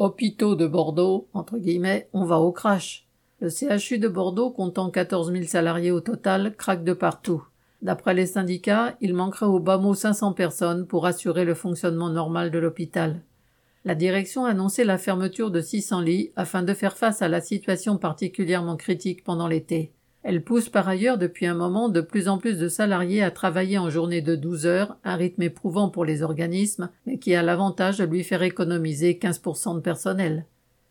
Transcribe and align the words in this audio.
Hôpitaux 0.00 0.54
de 0.54 0.66
Bordeaux, 0.66 1.28
entre 1.34 1.58
guillemets, 1.58 2.08
on 2.14 2.24
va 2.24 2.38
au 2.38 2.52
crash. 2.52 3.06
Le 3.40 3.50
CHU 3.50 3.98
de 3.98 4.08
Bordeaux, 4.08 4.48
comptant 4.48 4.88
14 4.88 5.30
000 5.30 5.44
salariés 5.44 5.90
au 5.90 6.00
total, 6.00 6.56
craque 6.56 6.84
de 6.84 6.94
partout. 6.94 7.44
D'après 7.82 8.14
les 8.14 8.24
syndicats, 8.24 8.96
il 9.02 9.12
manquerait 9.12 9.44
au 9.44 9.60
bas 9.60 9.76
mot 9.76 9.92
500 9.92 10.32
personnes 10.32 10.86
pour 10.86 11.04
assurer 11.04 11.44
le 11.44 11.52
fonctionnement 11.52 12.08
normal 12.08 12.50
de 12.50 12.58
l'hôpital. 12.58 13.20
La 13.84 13.94
direction 13.94 14.46
a 14.46 14.52
annoncé 14.52 14.84
la 14.84 14.96
fermeture 14.96 15.50
de 15.50 15.60
600 15.60 16.00
lits 16.00 16.32
afin 16.34 16.62
de 16.62 16.72
faire 16.72 16.96
face 16.96 17.20
à 17.20 17.28
la 17.28 17.42
situation 17.42 17.98
particulièrement 17.98 18.76
critique 18.76 19.22
pendant 19.22 19.48
l'été. 19.48 19.92
Elle 20.22 20.44
pousse 20.44 20.68
par 20.68 20.86
ailleurs 20.86 21.16
depuis 21.16 21.46
un 21.46 21.54
moment 21.54 21.88
de 21.88 22.02
plus 22.02 22.28
en 22.28 22.36
plus 22.36 22.58
de 22.58 22.68
salariés 22.68 23.22
à 23.22 23.30
travailler 23.30 23.78
en 23.78 23.88
journée 23.88 24.20
de 24.20 24.36
12 24.36 24.66
heures, 24.66 24.96
un 25.02 25.16
rythme 25.16 25.42
éprouvant 25.42 25.88
pour 25.88 26.04
les 26.04 26.22
organismes, 26.22 26.90
mais 27.06 27.18
qui 27.18 27.34
a 27.34 27.42
l'avantage 27.42 27.98
de 27.98 28.04
lui 28.04 28.22
faire 28.22 28.42
économiser 28.42 29.18
15% 29.20 29.76
de 29.76 29.80
personnel. 29.80 30.44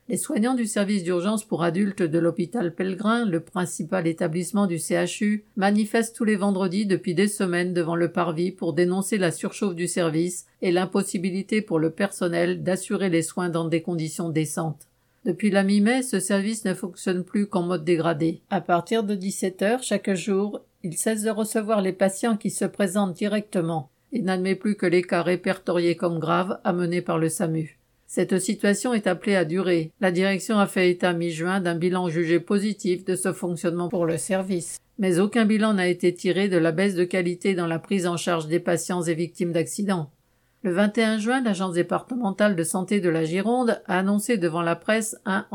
Les 0.09 0.17
soignants 0.17 0.55
du 0.55 0.65
service 0.65 1.03
d'urgence 1.03 1.43
pour 1.43 1.61
adultes 1.61 2.01
de 2.01 2.17
l'hôpital 2.17 2.73
Pellegrin, 2.73 3.25
le 3.25 3.41
principal 3.41 4.07
établissement 4.07 4.65
du 4.65 4.79
CHU, 4.79 5.45
manifestent 5.55 6.15
tous 6.15 6.23
les 6.23 6.35
vendredis 6.35 6.87
depuis 6.87 7.13
des 7.13 7.27
semaines 7.27 7.75
devant 7.75 7.95
le 7.95 8.11
parvis 8.11 8.51
pour 8.51 8.73
dénoncer 8.73 9.19
la 9.19 9.29
surchauffe 9.29 9.75
du 9.75 9.87
service 9.87 10.47
et 10.63 10.71
l'impossibilité 10.71 11.61
pour 11.61 11.77
le 11.77 11.91
personnel 11.91 12.63
d'assurer 12.63 13.09
les 13.09 13.21
soins 13.21 13.49
dans 13.49 13.65
des 13.65 13.83
conditions 13.83 14.29
décentes. 14.29 14.87
Depuis 15.25 15.49
la 15.49 15.63
mi-mai, 15.63 16.01
ce 16.01 16.19
service 16.19 16.63
ne 16.65 16.73
fonctionne 16.73 17.23
plus 17.23 17.47
qu'en 17.47 17.63
mode 17.63 17.83
dégradé. 17.83 18.41
À 18.49 18.61
partir 18.61 19.03
de 19.03 19.15
17 19.15 19.61
heures 19.61 19.83
chaque 19.83 20.13
jour, 20.13 20.61
il 20.83 20.97
cesse 20.97 21.23
de 21.23 21.29
recevoir 21.29 21.81
les 21.81 21.91
patients 21.91 22.37
qui 22.37 22.49
se 22.49 22.65
présentent 22.65 23.15
directement. 23.15 23.89
Il 24.11 24.23
n'admet 24.23 24.55
plus 24.55 24.75
que 24.75 24.85
les 24.85 25.01
cas 25.01 25.21
répertoriés 25.21 25.95
comme 25.95 26.19
graves 26.19 26.59
amenés 26.63 27.01
par 27.01 27.19
le 27.19 27.29
SAMU. 27.29 27.77
Cette 28.07 28.39
situation 28.39 28.93
est 28.93 29.05
appelée 29.05 29.35
à 29.35 29.45
durer. 29.45 29.91
La 29.99 30.11
direction 30.11 30.57
a 30.57 30.65
fait 30.65 30.89
état 30.89 31.13
mi-juin 31.13 31.59
d'un 31.59 31.75
bilan 31.75 32.09
jugé 32.09 32.39
positif 32.39 33.05
de 33.05 33.15
ce 33.15 33.33
fonctionnement 33.33 33.87
pour 33.87 34.07
le 34.07 34.17
service. 34.17 34.79
Mais 34.97 35.19
aucun 35.19 35.45
bilan 35.45 35.75
n'a 35.75 35.87
été 35.87 36.13
tiré 36.13 36.47
de 36.47 36.57
la 36.57 36.71
baisse 36.71 36.95
de 36.95 37.03
qualité 37.03 37.53
dans 37.53 37.67
la 37.67 37.77
prise 37.77 38.07
en 38.07 38.17
charge 38.17 38.47
des 38.47 38.59
patients 38.59 39.03
et 39.03 39.13
victimes 39.13 39.51
d'accidents. 39.51 40.09
Le 40.61 40.73
21 40.73 41.19
juin, 41.19 41.41
l'agence 41.41 41.75
départementale 41.75 42.57
de 42.57 42.63
santé 42.65 42.99
de 42.99 43.07
la 43.07 43.23
Gironde 43.23 43.81
a 43.85 43.99
annoncé 43.99 44.37
devant 44.37 44.61
la 44.61 44.75
presse 44.75 45.15
un 45.23 45.45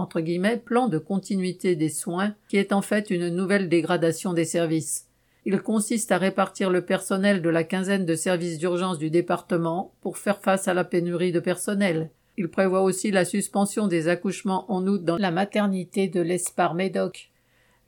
plan 0.64 0.88
de 0.88 0.97
continuité 0.97 1.77
des 1.77 1.91
soins 1.91 2.34
qui 2.48 2.56
est 2.56 2.72
en 2.72 2.80
fait 2.80 3.10
une 3.10 3.28
nouvelle 3.28 3.69
dégradation 3.69 4.32
des 4.32 4.47
services. 4.47 5.08
Il 5.44 5.60
consiste 5.60 6.10
à 6.10 6.16
répartir 6.16 6.70
le 6.70 6.86
personnel 6.86 7.42
de 7.42 7.50
la 7.50 7.64
quinzaine 7.64 8.06
de 8.06 8.14
services 8.14 8.56
d'urgence 8.56 8.98
du 8.98 9.10
département 9.10 9.92
pour 10.00 10.16
faire 10.16 10.41
face 10.41 10.69
à 10.69 10.75
la 10.75 10.84
pénurie 10.84 11.32
de 11.32 11.41
personnel. 11.41 12.08
Il 12.38 12.48
prévoit 12.48 12.82
aussi 12.82 13.10
la 13.10 13.27
suspension 13.27 13.88
des 13.88 14.08
accouchements 14.08 14.64
en 14.72 14.86
août 14.86 15.05
dans 15.05 15.19
la 15.19 15.30
maternité 15.30 16.08
de 16.08 16.22
l'Espar 16.22 16.75
Médoc. 16.75 17.30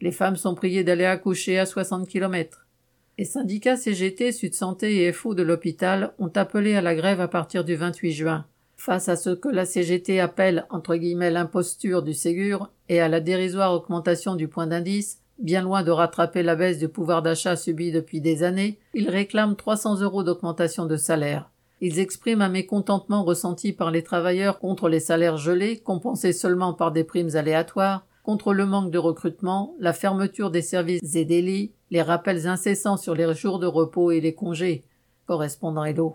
Les 0.03 0.13
femmes 0.13 0.37
sont 0.37 0.55
priées 0.55 0.85
d'aller 0.85 1.07
accoucher 1.07 1.59
à 1.59 1.65
60 1.65 2.07
km. 2.07 2.66
Les 3.19 3.25
syndicats 3.25 3.79
CGT, 3.79 4.31
Sud 4.31 4.55
Santé 4.55 5.05
et 5.05 5.13
FO 5.13 5.35
de 5.35 5.43
l'hôpital 5.43 6.13
ont 6.19 6.31
appelé 6.35 6.75
à 6.75 6.83
la 6.83 6.95
grève 6.95 7.23
à 7.23 7.29
partir 7.29 7.65
du 7.65 7.75
28 7.75 8.13
juin. 8.13 8.45
Face 8.77 9.09
à 9.09 9.17
ce 9.17 9.31
que 9.31 9.49
la 9.49 9.65
CGT 9.65 10.21
appelle 10.21 10.67
entre 10.69 10.97
guillemets 10.97 11.31
l'imposture 11.31 12.03
du 12.03 12.13
Ségur 12.13 12.71
et 12.91 13.01
à 13.01 13.09
la 13.09 13.21
dérisoire 13.21 13.73
augmentation 13.73 14.35
du 14.35 14.49
point 14.49 14.67
d'indice, 14.67 15.23
bien 15.39 15.63
loin 15.63 15.83
de 15.83 15.91
rattraper 15.91 16.43
la 16.43 16.57
baisse 16.57 16.79
du 16.79 16.89
pouvoir 16.89 17.23
d'achat 17.23 17.57
subie 17.57 17.91
depuis 17.91 18.21
des 18.21 18.43
années, 18.43 18.79
ils 18.93 19.09
réclament 19.09 19.57
300 19.57 20.03
euros 20.03 20.23
d'augmentation 20.23 20.85
de 20.85 20.99
salaire. 20.99 21.51
Ils 21.81 22.01
expriment 22.01 22.43
un 22.43 22.51
mécontentement 22.51 23.25
ressenti 23.25 23.73
par 23.73 23.91
les 23.91 24.03
travailleurs 24.03 24.59
contre 24.59 24.91
les 24.91 25.01
salaires 25.01 25.39
gelés, 25.39 25.79
compensés 25.79 26.35
seulement 26.35 26.75
par 26.75 26.93
des 26.93 27.05
primes 27.05 27.35
aléatoires, 27.35 28.07
contre 28.23 28.53
le 28.53 28.67
manque 28.67 28.91
de 28.91 28.99
recrutement, 28.99 29.75
la 29.79 29.95
fermeture 29.95 30.51
des 30.51 30.61
services 30.61 31.15
et 31.15 31.25
des 31.25 31.41
les 31.91 32.03
rappels 32.03 32.47
incessants 32.47 32.97
sur 32.97 33.15
les 33.15 33.35
jours 33.35 33.59
de 33.59 33.67
repos 33.67 34.11
et 34.11 34.21
les 34.21 34.35
congés. 34.35 34.85
Correspondant 35.27 35.85
Hello. 35.85 36.05